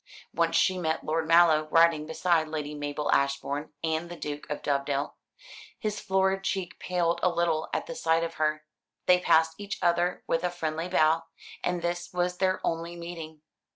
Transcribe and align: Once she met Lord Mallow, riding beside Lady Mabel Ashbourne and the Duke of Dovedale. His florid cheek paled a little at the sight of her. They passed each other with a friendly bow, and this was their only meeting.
Once 0.33 0.55
she 0.55 0.79
met 0.79 1.03
Lord 1.03 1.27
Mallow, 1.27 1.67
riding 1.69 2.07
beside 2.07 2.47
Lady 2.47 2.73
Mabel 2.73 3.11
Ashbourne 3.11 3.71
and 3.83 4.09
the 4.09 4.15
Duke 4.15 4.49
of 4.49 4.63
Dovedale. 4.63 5.13
His 5.77 5.99
florid 5.99 6.43
cheek 6.43 6.79
paled 6.79 7.19
a 7.21 7.29
little 7.29 7.69
at 7.71 7.85
the 7.85 7.93
sight 7.93 8.23
of 8.23 8.33
her. 8.41 8.65
They 9.05 9.19
passed 9.19 9.53
each 9.59 9.77
other 9.79 10.23
with 10.25 10.43
a 10.43 10.49
friendly 10.49 10.87
bow, 10.87 11.25
and 11.63 11.83
this 11.83 12.11
was 12.13 12.37
their 12.39 12.59
only 12.65 12.95
meeting. 12.95 13.41